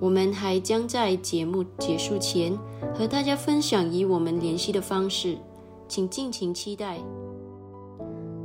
[0.00, 2.56] 我们还将在节目结束前
[2.94, 5.36] 和大家分享以我们联系的方式，
[5.88, 7.00] 请尽情期待。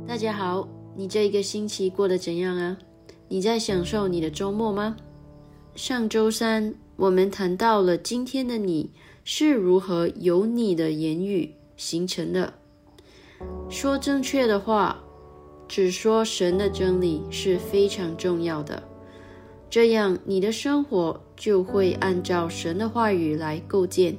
[0.06, 2.76] 大家好，你这一个星期过得怎样啊？
[3.28, 4.96] 你在享受你的周末吗？
[5.76, 8.90] 上周三我们谈到了今天的你
[9.22, 12.52] 是如何由你的言语形成的。
[13.68, 15.00] 说正确的话，
[15.68, 18.82] 只说神的真理是非常重要的。
[19.70, 24.16] 这样，你的生活就会按照神的话语来构建。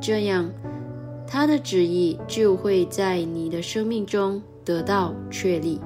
[0.00, 0.50] 这样，
[1.26, 5.80] 他的旨意就会在你的生命中得到确立。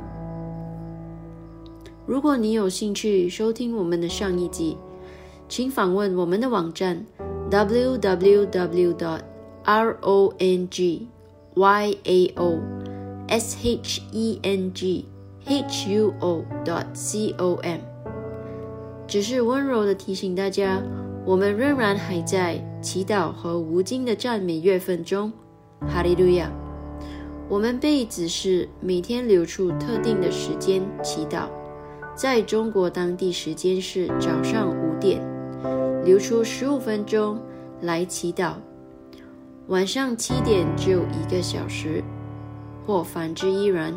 [2.06, 4.76] 如果你有兴趣收听我们的上一集，
[5.48, 7.04] 请访问我们的网站
[7.50, 8.94] w w w
[9.64, 11.06] r o n g
[11.54, 12.58] y a o
[13.28, 15.04] s h e n g
[15.44, 17.78] h u o dot c o m
[19.10, 20.80] 只是温柔的提醒大家，
[21.26, 25.32] 我们仍然还在祈祷和无尽的赞美月份中。
[25.80, 26.48] 哈利路亚！
[27.48, 31.46] 我们被指示每天留出特定的时间祈祷，
[32.14, 35.20] 在中国当地时间是早上五点。
[36.04, 37.36] 留出十五分钟
[37.80, 38.52] 来祈祷，
[39.66, 42.00] 晚上七点只有一个小时，
[42.86, 43.92] 或反之亦然。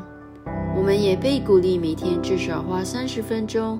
[0.75, 3.79] 我们也被鼓励每天至少花三十分钟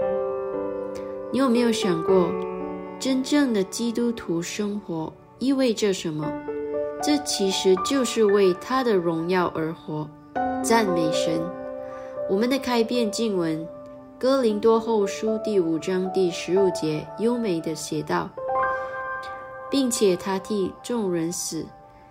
[1.33, 2.29] 你有没有想过，
[2.99, 6.29] 真正的基督徒生活意味着什么？
[7.01, 10.09] 这其实就是为他的荣耀而活，
[10.61, 11.41] 赞美神。
[12.29, 13.65] 我们的开篇经文。
[14.19, 18.29] 哥林多后书第五章第十五节优美的写道，
[19.71, 21.65] 并且他替众人死，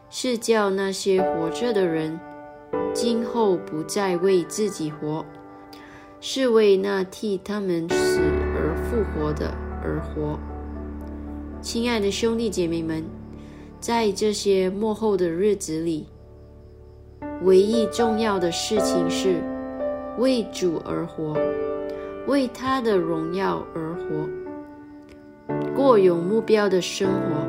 [0.09, 2.19] 是叫那些活着的人
[2.93, 5.25] 今后不再为自己活，
[6.21, 8.19] 是为那替他们死
[8.71, 9.53] 而复活的
[9.83, 10.39] 而活。
[11.61, 13.05] 亲爱的兄弟姐妹们，
[13.81, 16.07] 在这些幕后的日子里，
[17.43, 19.43] 唯一重要的事情是
[20.19, 21.37] 为主而活。
[22.27, 24.29] 为他的荣耀而活，
[25.75, 27.49] 过有目标的生活。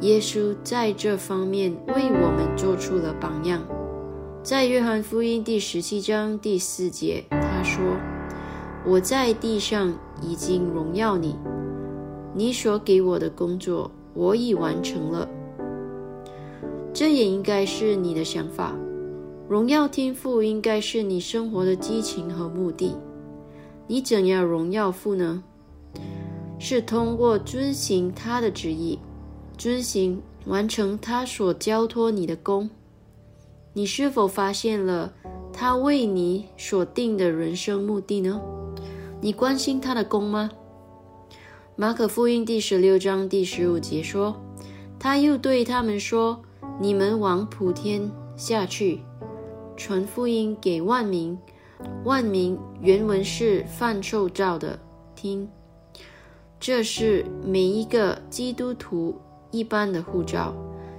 [0.00, 3.62] 耶稣在这方面为我们做出了榜样。
[4.42, 7.78] 在约翰福音第十七章第四节，他说
[8.86, 9.92] ：“我在地上
[10.22, 11.36] 已经荣耀你，
[12.34, 15.28] 你所给我的工作我已完成了。”
[16.92, 18.74] 这也应该是你的想法。
[19.48, 22.94] 荣耀天赋应该是你生活的激情和目的。
[23.86, 25.42] 你怎样荣耀父呢？
[26.58, 28.98] 是通过遵行他的旨意，
[29.56, 32.68] 遵行完成他所交托你的功。
[33.72, 35.12] 你是否发现了
[35.52, 38.40] 他为你所定的人生目的呢？
[39.20, 40.48] 你关心他的功吗？
[41.74, 44.36] 马可福音第十六章第十五节说
[44.96, 46.40] ：“他又对他们说：
[46.80, 49.00] 你们往普天下去，
[49.76, 51.36] 传福音给万民。”
[52.04, 54.78] 万民原文是范受照的，
[55.14, 55.48] 听，
[56.58, 59.16] 这是每一个基督徒
[59.52, 60.52] 一般的护照，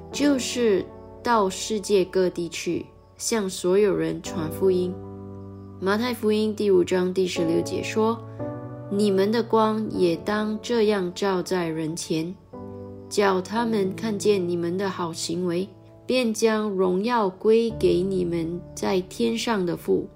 [0.09, 0.85] 就是
[1.21, 2.85] 到世界各地去
[3.17, 4.93] 向所有人传福音。
[5.81, 8.21] 马太福音第五章第十六节说
[8.91, 12.35] ：“你们的光也当这样照在人前，
[13.07, 15.69] 叫他们看见你们的好行为，
[16.05, 20.09] 便将荣耀归给你们在天上的父。”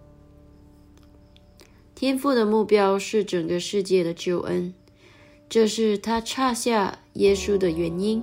[1.96, 4.74] 天赋的目标是整个世界的救恩，
[5.48, 8.22] 这是他差下耶稣的原因。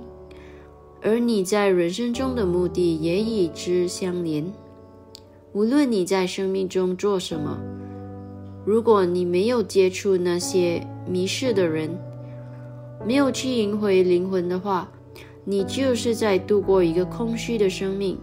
[1.01, 4.53] 而你在人生中的目的也与之相连。
[5.53, 7.57] 无论你在生命中做什么，
[8.65, 11.89] 如果你没有接触那些迷失的人，
[13.05, 14.89] 没有去赢回灵魂的话，
[15.43, 18.17] 你就是在度过一个空虚的生命。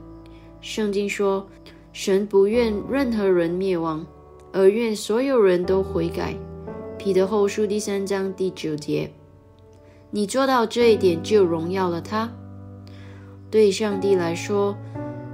[0.60, 1.46] 圣经说，
[1.92, 4.04] 神不愿任何人灭亡。
[4.50, 6.34] 而愿所有人都悔改。
[6.96, 9.12] 彼得后书第三章第九节，
[10.10, 12.32] 你做到这一点，就荣耀了他。
[13.50, 14.74] 对上帝来说，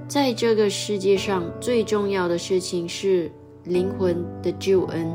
[0.06, 3.30] 在这个世界上最重要的事情是
[3.64, 5.11] 灵魂的救恩，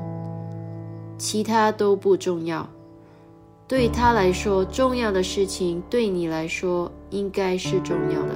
[1.17, 2.67] 其他都不重要。
[3.67, 8.33] 对他来说，重要的事情对你来说应该是重要的。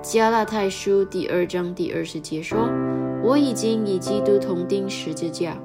[0.00, 2.70] 加拉太书第二章第二十节说
[3.22, 5.58] ：“我已经与基督同钉十字架，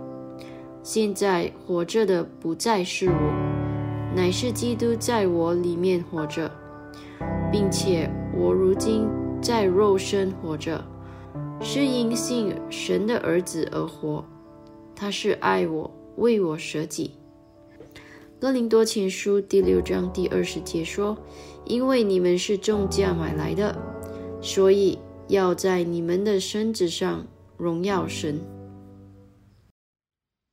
[0.84, 6.52] 现在活着的不再是我，乃是基督在我里面活着，
[7.50, 9.08] 并且我如今
[9.42, 10.86] 在肉身活着，
[11.60, 14.24] 是因信神的儿子而活。
[14.96, 17.16] 他是爱我，为我舍己。”
[18.40, 21.18] 哥林多前书第六章第二十节说
[21.66, 23.76] ：“因为你们是重价买来的，
[24.44, 27.26] 所以要在你们的身子上
[27.58, 28.40] 荣耀神。”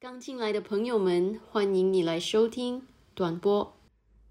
[0.00, 2.82] 刚进来的朋友们，欢迎你来收听
[3.14, 3.74] 短波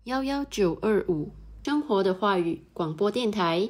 [0.05, 1.29] 幺幺九二五
[1.63, 3.69] 生活的话语广播电台，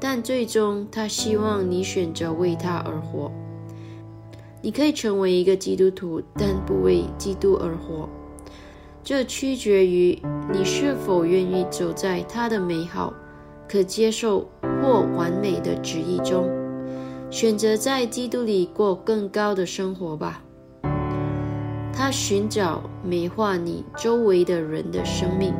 [0.00, 3.30] 但最终他希望你选择为他而活。
[4.60, 8.08] 你可以成为一个基督徒，但不为基督而活。
[9.04, 10.20] 这取决于
[10.52, 13.14] 你是否愿意走在他的美好、
[13.68, 14.40] 可接受
[14.82, 16.50] 或完美的旨意中，
[17.30, 20.42] 选择在基督里过更高的生活吧。
[21.92, 25.54] 他寻找美化你周围的人的生命，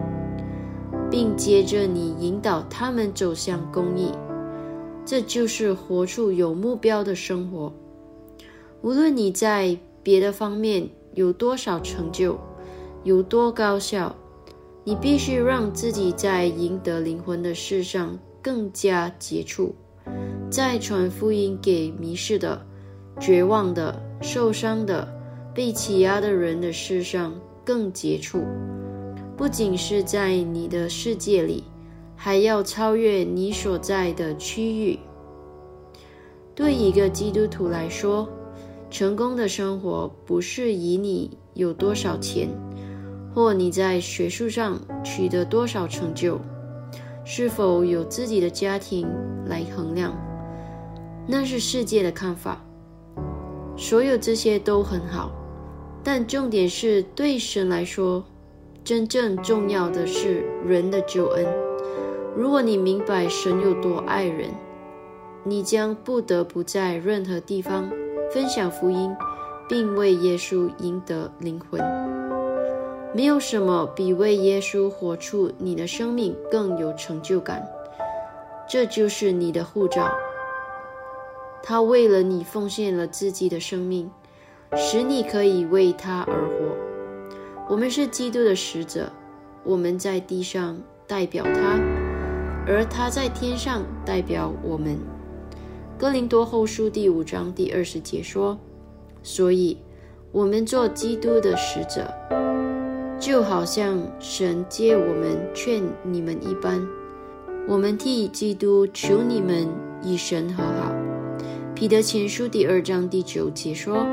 [1.11, 4.13] 并接着你引导他们走向公益。
[5.05, 7.73] 这就是活出有目标的生活。
[8.83, 12.39] 无论你在别的方面有多少成就，
[13.03, 14.15] 有多高效，
[14.85, 19.75] 你必须让自己在赢得灵魂的事上更加杰出，
[20.49, 22.65] 在传福音给迷失的、
[23.19, 25.07] 绝望的、受伤的、
[25.55, 28.45] 被欺压的人的事上更杰出。
[29.41, 31.65] 不仅是在你的世界里，
[32.15, 34.99] 还要超越你所在的区域。
[36.55, 38.29] 对一个基督徒来说，
[38.91, 42.51] 成功的生活不是以你有多少钱，
[43.35, 46.39] 或你在学术上取得多少成就，
[47.25, 49.09] 是否有自己的家庭
[49.47, 50.15] 来衡量。
[51.27, 52.63] 那是世界的看法。
[53.75, 55.33] 所有这些都很好，
[56.05, 58.23] 但重点是对神来说，
[58.83, 61.47] 真正重要的是人的救恩。
[62.37, 64.51] 如果你明白神有多爱人，
[65.45, 67.91] 你将不得不在任何地方。
[68.33, 69.11] 分享福音，
[69.69, 71.81] 并为耶稣赢得灵魂，
[73.13, 77.67] 没有什么比为耶稣活出你的生命更有成就感。
[78.69, 80.09] 这就是你的护照。
[81.61, 84.09] 他为了你奉献了自己的生命，
[84.77, 86.90] 使你可以为他而活。
[87.71, 89.09] 我们是基督的使者，
[89.63, 91.79] 我们在地上代表他，
[92.67, 94.99] 而他在天上代表我们。
[95.97, 98.59] 哥林多后书第五章第二十节说
[99.23, 99.79] ：“所以，
[100.33, 102.13] 我们做基督的使者，
[103.21, 106.85] 就好像神借我们劝你们一般。
[107.69, 109.69] 我们替基督求你们
[110.05, 110.93] 与神和好。”
[111.73, 114.05] 彼得前书第二章第九节说：“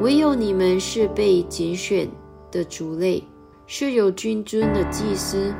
[0.00, 2.08] 唯有你们是被拣选
[2.54, 3.20] 的族类，
[3.66, 5.52] 是有君尊的祭司，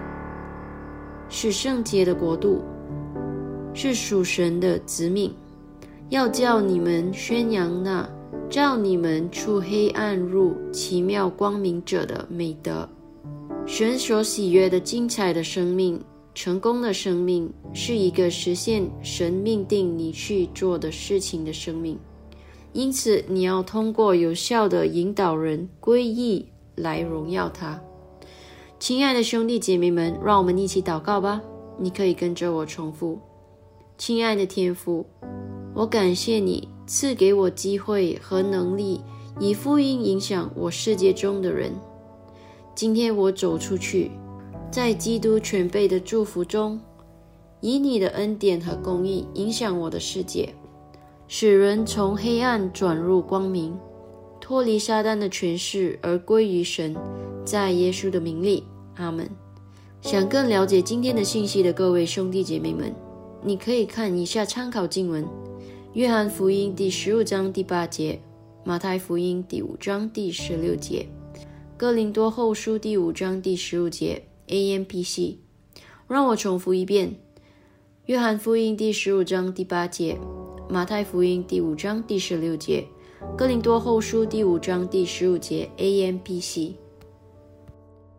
[1.29, 2.63] 是圣洁的国度，
[3.75, 5.35] 是属神的子民。”
[6.11, 8.09] 要叫你们宣扬那
[8.49, 12.89] 照你们出黑暗入奇妙光明者的美德，
[13.67, 15.99] 神所喜悦的精彩的生命，
[16.35, 21.99] 成功的生命是一个实现神命定你去做的事情的生命，
[22.75, 27.81] 因此你要通过有效的引导人归义来荣耀他。
[28.79, 31.41] 亲爱的兄弟姐妹们，让我们一起祷告吧。
[31.79, 33.19] 你可以跟着我重复：
[33.97, 35.07] 亲爱的天父，
[35.75, 39.01] 我感谢你赐给我机会和能力，
[39.41, 41.73] 以福音影响我世界中的人。
[42.75, 44.11] 今天我走出去。
[44.71, 46.81] 在基督全备的祝福中，
[47.61, 50.53] 以你的恩典和公义影响我的世界，
[51.29, 53.79] 使人从黑暗转入光明，
[54.45, 56.95] 脱离撒旦的权势而归于神。
[57.47, 58.63] 在耶稣的名里，
[58.97, 59.27] 阿门。
[60.03, 62.95] 想更了解今天的信息的各位兄弟姐妹们，
[63.43, 65.27] 你可以看以下参考经文：
[65.95, 68.21] 约翰福音第十五章第八节，
[68.65, 71.09] 马太福音第五章第十六节，
[71.79, 74.25] 哥林多后书第五章第十五节。
[74.49, 75.39] A M P C，
[76.07, 77.17] 让我重复一遍：
[78.05, 80.19] 约翰福音第十五章第八节，
[80.69, 82.85] 马太福音第五章第十六节，
[83.33, 85.69] 哥林多后书第五章第十五节。
[85.79, 86.77] A M P C。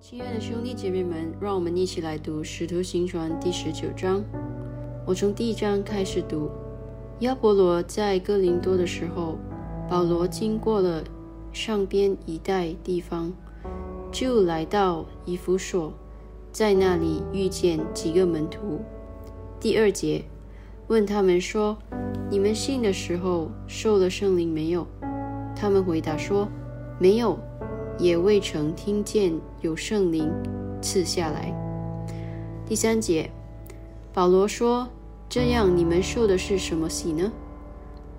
[0.01, 4.21] 亲爱的兄弟姐妹们，让我们一起来读《使徒行传》第十九章。
[5.05, 6.49] 我从第一章开始读。
[7.19, 9.37] 亚伯罗在哥林多的时候，
[9.89, 11.01] 保罗经过了
[11.53, 13.31] 上边一带地方，
[14.11, 15.93] 就来到以弗所。
[16.51, 18.81] 在那里遇见几个门徒。
[19.59, 20.23] 第二节
[20.87, 21.77] 问他们说
[22.29, 24.85] ：“你们信的时候受了圣灵没有？”
[25.55, 26.47] 他们回答说
[26.99, 27.39] ：“没有，
[27.97, 30.31] 也未曾听见有圣灵
[30.81, 31.53] 赐下来。”
[32.67, 33.29] 第三节
[34.13, 34.87] 保罗说
[35.27, 37.31] ：“这样你们受的是什么洗呢？”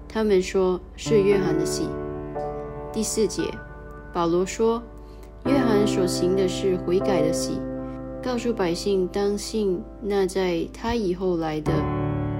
[0.09, 1.89] 他们说是约翰的洗。
[2.93, 3.43] 第四节
[4.13, 4.83] 保罗说
[5.45, 7.61] ：“约翰所行的是悔改的洗。”
[8.23, 11.73] 告诉百姓当信那在他以后来的，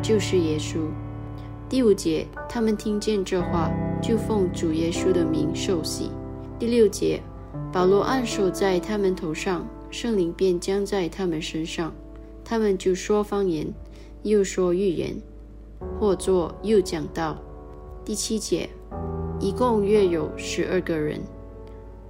[0.07, 0.77] 就是耶稣。
[1.69, 6.13] 第五节，他们听见这话，就奉主耶稣的名受洗。
[6.61, 7.21] 第六节，
[7.73, 11.93] 保罗按手在他们头上，圣灵便将在他们身上，
[12.45, 13.67] 他们就说方言，
[14.23, 15.17] 又说预言，
[15.99, 17.37] 或作又讲道。
[18.05, 18.71] 第七节，
[19.41, 21.21] 一共约有十二个人。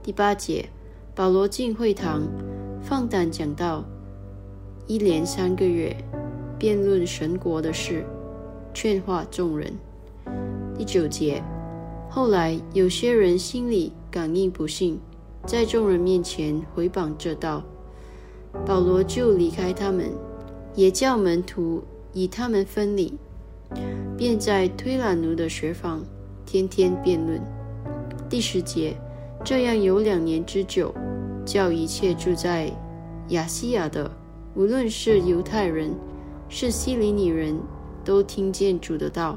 [0.03, 0.68] 第八节，
[1.14, 2.20] 保罗进会堂。
[2.83, 3.83] 放胆讲道，
[4.87, 5.97] 一连三个月，
[6.59, 8.05] 辩论神国的事，
[8.73, 9.73] 劝化众人。
[10.77, 11.42] 第九节，
[12.09, 14.99] 后来有些人心里感应不信，
[15.45, 17.62] 在众人面前回谤这道，
[18.64, 20.11] 保罗就离开他们，
[20.75, 23.12] 也叫门徒以他们分离，
[24.16, 26.03] 便在推懒奴的学房
[26.45, 27.40] 天天辩论。
[28.29, 28.97] 第十节，
[29.45, 30.95] 这样有两年之久。
[31.45, 32.69] 叫一切住在
[33.29, 34.11] 亚细亚的，
[34.57, 35.95] 无论是犹太人，
[36.48, 37.61] 是希里尼人，
[38.04, 39.37] 都听见主的道。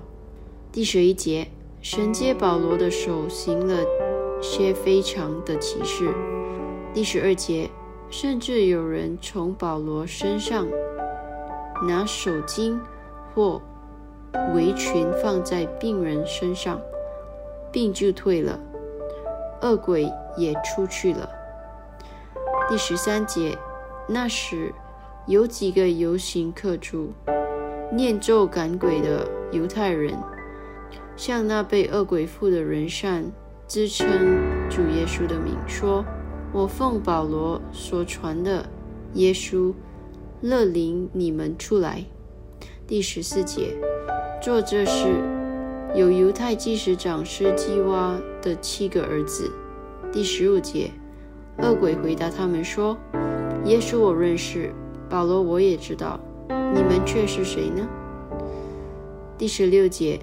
[0.72, 1.48] 第十一节，
[1.82, 3.84] 神接保罗的手行了
[4.42, 6.14] 些非常的奇事。
[6.94, 7.70] 第十二节，
[8.12, 10.68] 甚至有人从保罗身上
[11.88, 12.80] 拿手巾
[13.34, 13.60] 或
[14.54, 16.80] 围裙放在病人身上，
[17.72, 18.60] 病就退了，
[19.64, 21.28] 恶鬼也出去了。
[22.70, 23.58] 第十三节，
[24.08, 24.72] 那时
[25.30, 27.14] 有几个游行客主
[27.94, 30.18] 念咒赶鬼的犹太人，
[31.16, 33.32] 向那被恶鬼附的人善
[33.68, 34.08] 自称
[34.72, 36.04] 主耶稣的名，说
[36.52, 38.68] ：“我奉保罗所传的
[39.14, 39.72] 耶稣，
[40.42, 42.04] 勒领你们出来。”
[42.88, 43.78] 第十四节，
[44.42, 45.14] 做这事
[45.94, 49.52] 有犹太祭司长施基娃的七个儿子。
[50.12, 50.90] 第十五节。
[51.62, 52.98] 恶鬼回答他们说
[53.66, 54.74] ：“耶稣我认识，
[55.10, 57.88] 保罗我也知道，你们却是谁呢？”
[59.38, 60.20] 第十六节，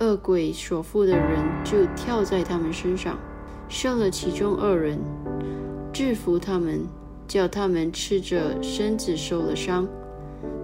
[0.00, 3.18] 恶鬼所附的人就跳在他们身上，
[3.68, 4.98] 生了其中二人，
[5.92, 6.84] 制服他们，
[7.26, 9.88] 叫他们赤着身子受了伤，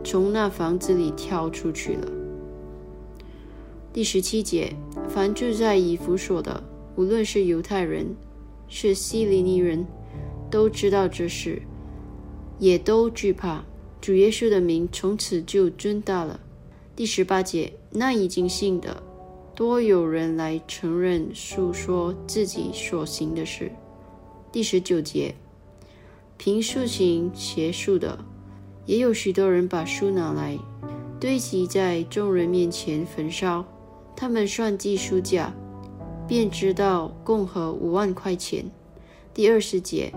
[0.05, 2.09] 从那房子里跳出去了。
[3.93, 4.75] 第十七节，
[5.09, 6.63] 凡住在以弗所的，
[6.97, 8.15] 无论是犹太人，
[8.69, 9.87] 是希利尼人。
[10.51, 11.63] 都知道这事，
[12.59, 13.65] 也都惧怕
[14.01, 16.41] 主耶稣的名，从此就尊大了。
[16.95, 19.03] 第十八节，那已经信的，
[19.55, 23.73] 多有人来承认诉说自己所行的事。
[24.53, 25.35] 第十九节，
[26.37, 28.19] 凭数行邪术的，
[28.87, 30.57] 也有许多人把书拿来
[31.19, 33.65] 堆积在众人面前焚烧，
[34.15, 35.53] 他们算计书价，
[36.29, 38.71] 便知道共合五万块钱。
[39.33, 40.13] 第二十节，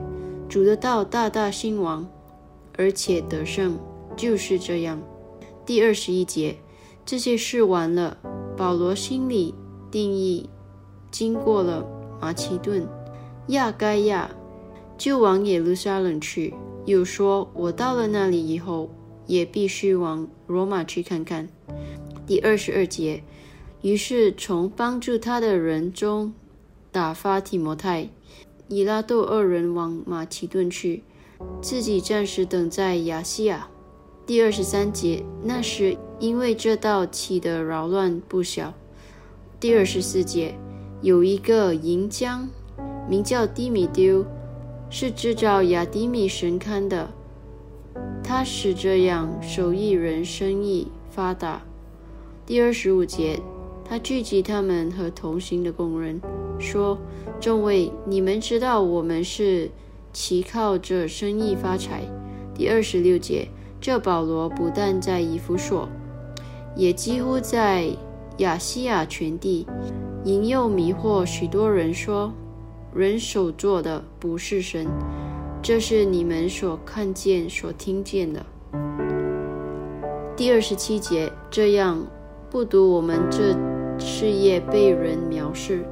[0.47, 2.07] 主的道大大兴亡，
[2.77, 3.77] 而且得胜，
[4.15, 5.01] 就是这样。
[5.65, 6.57] 第二十一节，
[7.05, 8.17] 这些事完了，
[8.55, 9.53] 保罗心里
[9.91, 10.49] 定义，
[11.11, 11.85] 经过了
[12.21, 12.87] 马其顿、
[13.47, 14.29] 亚该亚，
[14.97, 16.53] 就往耶路撒冷去。
[16.85, 18.89] 又说，我到了那里以后，
[19.25, 21.49] 也必须往罗马去看看。
[22.25, 23.23] 第二十二节，
[23.81, 26.33] 于是从帮助他的人中
[26.91, 28.09] 打发提摩太、
[28.69, 31.03] 以拉窦二人往马其顿去，
[31.61, 33.69] 自己暂时等在亚细亚。
[34.25, 38.73] 第二十三节，那时因为这道起的扰乱不小。
[39.59, 40.55] 第二十四节，
[41.01, 42.49] 有一个银匠，
[43.09, 44.25] 名叫低米丢，
[44.89, 47.09] 是制造亚迪米神龛的。
[48.23, 51.61] 他使这样手艺人生意发达。
[52.45, 53.39] 第二十五节，
[53.85, 56.21] 他聚集他们和同行的工人，
[56.59, 56.97] 说
[57.39, 59.71] ：“众位，你们知道我们是
[60.19, 62.01] 其靠这生意发财。”
[62.55, 63.47] 第二十六节。
[63.79, 65.87] 这保罗不但在以弗所，
[66.75, 67.87] 也几乎在
[68.37, 69.67] 亚细亚全地
[70.23, 72.33] 引诱迷惑许多人，说
[72.91, 74.87] 人手做的不是神，
[75.61, 78.43] 这是你们所看见、所听见的。
[80.35, 82.03] 第二十七节，这样
[82.49, 83.55] 不独我们这
[83.99, 85.85] 事业被人藐视，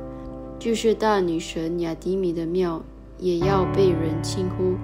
[0.57, 2.83] 就是大女神雅迪米的庙
[3.17, 4.75] 也要被人轻呼。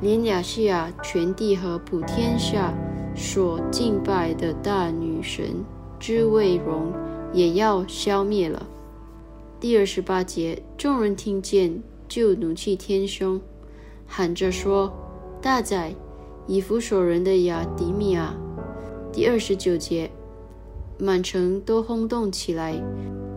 [0.00, 2.74] 连亚细亚全地和普天下
[3.14, 5.64] 所敬拜的大女神
[6.00, 6.92] 之位荣
[7.32, 8.66] 也要消灭了。
[9.60, 13.40] 第二十八节，众人听见就怒气天凶，
[14.06, 14.92] 喊着说
[15.40, 15.94] ：“大宰
[16.48, 18.34] 以弗所人的亚迪米亚！”
[19.12, 20.10] 第二十九节，
[20.98, 22.74] 满城都轰动起来。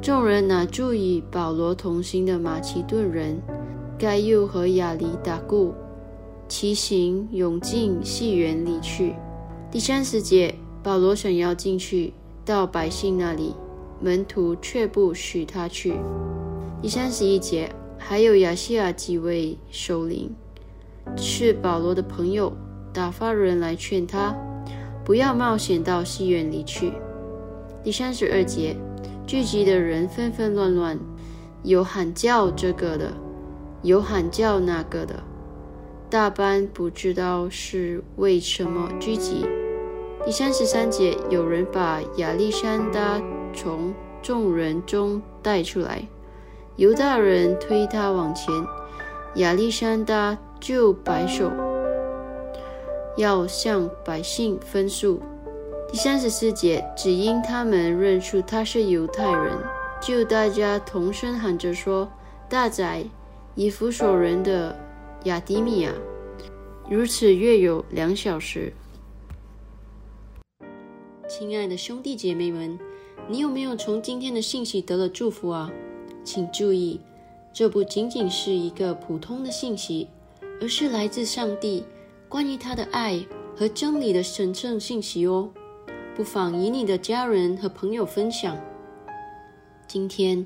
[0.01, 3.39] 众人拿住与保罗同行的马其顿人
[3.97, 5.73] 该又和亚里打故。
[6.47, 9.15] 骑行涌进戏园里去。
[9.71, 10.53] 第三十节，
[10.83, 12.13] 保罗想要进去
[12.45, 13.55] 到百姓那里，
[13.99, 15.95] 门徒却不许他去。
[16.83, 20.29] 第三十一节，还有亚细亚几位首领
[21.17, 22.53] 是保罗的朋友，
[22.93, 24.35] 打发人来劝他
[25.03, 26.93] 不要冒险到戏园里去。
[27.83, 28.77] 第三十二节，
[29.25, 30.99] 聚集的人纷纷乱乱，
[31.63, 33.11] 有喊叫这个的，
[33.85, 35.13] 有喊叫那个的。
[36.09, 39.45] 大班不知道是为什么聚集。
[40.25, 43.21] 第三十三节，有人把亚历山大
[43.53, 43.93] 从
[44.23, 46.03] 众人中带出来，
[46.77, 48.51] 犹大人推他往前，
[49.35, 51.51] 亚历山大就摆手，
[53.17, 55.21] 要向百姓分诉。
[55.91, 59.53] 第三十四节，只因他们认出他是犹太人，
[60.01, 62.09] 就大家同声喊着说
[62.49, 63.05] ：“大宰
[63.55, 64.75] 以弗所人的。”
[65.25, 65.91] 亚迪米亚，
[66.87, 68.71] 如此约有两小时。
[71.27, 72.77] 亲爱的兄弟姐妹们，
[73.27, 75.73] 你有没有从今天的信息得了祝福啊？
[76.23, 77.01] 请注意，
[77.51, 80.07] 这不仅仅是一个普通的信息，
[80.61, 81.83] 而是来自上帝
[82.29, 85.49] 关于他的爱和真理的神圣信息哦。
[86.15, 88.55] 不妨与你的家人和朋友分享。
[89.87, 90.45] 今天，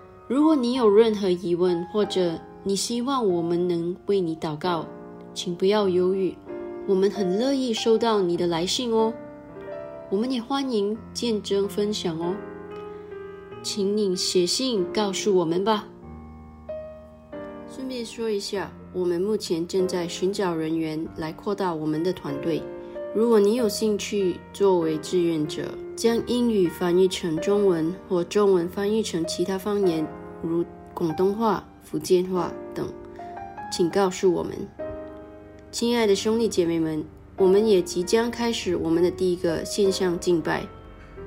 [0.31, 4.87] 如果你有任何疑问，或者你希望我们能为你祷告。
[5.33, 6.33] 请不要犹豫，
[6.87, 9.13] 我们很乐意收到你的来信哦。
[10.09, 12.33] 我们也欢迎见证分享哦。
[13.61, 15.85] 请你写信告诉我们吧。
[17.69, 22.63] 顺便说一下，我们目前正在寻找人员来扩大我们的团队。
[23.13, 30.07] 如果你有兴趣作为志愿者，将英语翻译成中文或中文翻译成其他方言，
[30.41, 32.87] 如广东话、福建话等，
[33.71, 34.53] 请告诉我们。
[35.71, 37.03] 亲爱的兄弟姐妹们，
[37.37, 40.67] 我们也即将开始我们的第一个线上敬拜，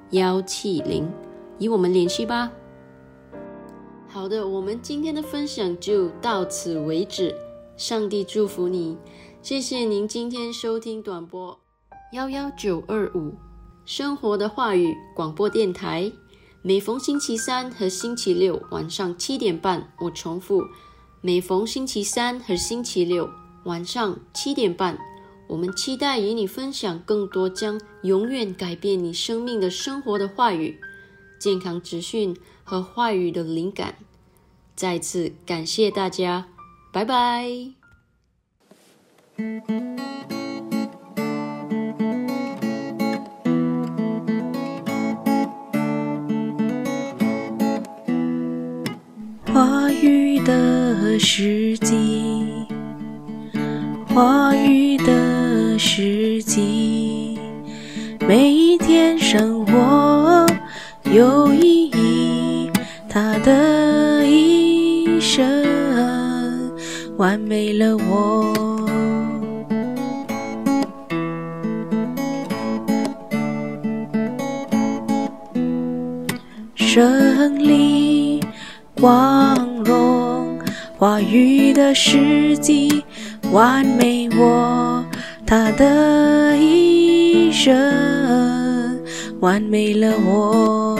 [0.11, 1.09] 幺七零，
[1.57, 2.51] 与我们联系吧。
[4.09, 7.33] 好的，我们今天的分享就到此为止。
[7.77, 8.97] 上帝祝福你，
[9.41, 11.57] 谢谢您今天收听短波
[12.11, 13.35] 幺幺九二五。
[13.85, 16.11] 生活的话语广播电台，
[16.61, 20.61] 每逢星期三和星期六晚上七点半，我重复，
[21.21, 23.29] 每逢星期三和星期六
[23.63, 24.99] 晚上七点半，
[25.51, 30.79] 我们期待与你分享更多将永远改变你生命的生活的话语、
[31.37, 32.33] 健康资讯
[32.63, 33.95] 和话语的灵感。
[34.77, 36.47] 再次感谢大家，
[36.93, 37.51] 拜拜。
[49.53, 52.65] 话语的时机，
[54.07, 55.30] 话语的
[55.83, 57.39] 时机，
[58.19, 60.45] 每一天生活
[61.11, 62.69] 有意义，
[63.09, 66.71] 他的一生
[67.17, 68.53] 完美了我。
[76.75, 78.39] 胜利。
[78.99, 80.59] 光荣
[80.95, 83.03] 话语的时机，
[83.51, 85.00] 完美我。
[85.51, 87.75] 他的一生，
[89.41, 90.97] 完美了我。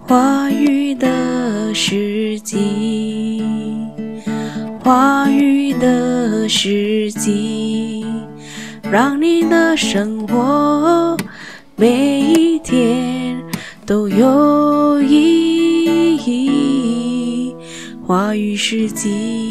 [0.00, 3.44] 话语的时机，
[4.82, 8.04] 话语的时机。
[8.90, 10.36] 让你的生活
[18.72, 19.41] 知己。